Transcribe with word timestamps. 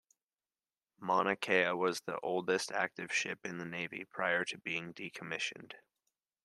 "Mauna 0.99 1.35
Kea" 1.35 1.73
was 1.73 2.01
the 2.07 2.19
oldest 2.21 2.71
active 2.71 3.13
ship 3.13 3.45
in 3.45 3.59
the 3.59 3.65
Navy 3.65 4.03
prior 4.03 4.43
to 4.45 4.57
being 4.57 4.95
decommissioned. 4.95 5.73